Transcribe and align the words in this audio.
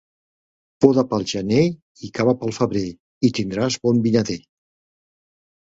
Poda 0.85 1.03
pel 1.11 1.25
gener 1.33 1.59
i 2.07 2.11
cava 2.21 2.35
pel 2.41 2.57
febrer 2.61 2.85
i 3.29 3.33
tindràs 3.41 3.79
bon 3.87 4.05
vinader. 4.09 4.41